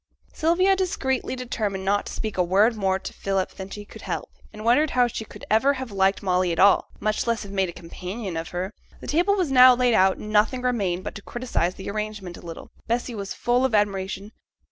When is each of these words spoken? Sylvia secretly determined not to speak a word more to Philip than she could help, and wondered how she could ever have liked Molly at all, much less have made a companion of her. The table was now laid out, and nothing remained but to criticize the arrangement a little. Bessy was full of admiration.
Sylvia 0.33 0.75
secretly 0.83 1.35
determined 1.35 1.85
not 1.85 2.07
to 2.07 2.13
speak 2.13 2.35
a 2.35 2.41
word 2.43 2.75
more 2.75 2.97
to 2.97 3.13
Philip 3.13 3.51
than 3.51 3.69
she 3.69 3.85
could 3.85 4.01
help, 4.01 4.31
and 4.51 4.65
wondered 4.65 4.89
how 4.97 5.05
she 5.05 5.23
could 5.25 5.45
ever 5.47 5.73
have 5.75 5.91
liked 5.91 6.23
Molly 6.23 6.51
at 6.51 6.57
all, 6.57 6.89
much 6.99 7.27
less 7.27 7.43
have 7.43 7.51
made 7.51 7.69
a 7.69 7.71
companion 7.71 8.35
of 8.35 8.49
her. 8.49 8.73
The 8.99 9.05
table 9.05 9.35
was 9.35 9.51
now 9.51 9.75
laid 9.75 9.93
out, 9.93 10.17
and 10.17 10.31
nothing 10.31 10.63
remained 10.63 11.03
but 11.03 11.13
to 11.13 11.21
criticize 11.21 11.75
the 11.75 11.91
arrangement 11.91 12.35
a 12.35 12.41
little. 12.41 12.71
Bessy 12.87 13.13
was 13.13 13.35
full 13.35 13.63
of 13.63 13.75
admiration. 13.75 14.31